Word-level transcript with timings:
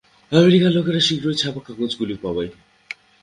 আমেরিকার 0.31 0.71
লোকেরা 0.77 1.01
শীঘ্রই 1.07 1.37
ছাপা 1.41 1.61
কাগজগুলি 1.65 2.15
পাবে। 2.23 2.45